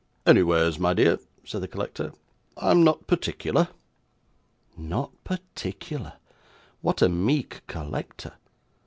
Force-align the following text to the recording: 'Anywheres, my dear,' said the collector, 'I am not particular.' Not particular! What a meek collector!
'Anywheres, 0.25 0.79
my 0.79 0.95
dear,' 0.95 1.19
said 1.45 1.61
the 1.61 1.67
collector, 1.67 2.11
'I 2.57 2.71
am 2.71 2.83
not 2.83 3.05
particular.' 3.05 3.67
Not 4.75 5.11
particular! 5.23 6.13
What 6.81 7.03
a 7.03 7.07
meek 7.07 7.61
collector! 7.67 8.33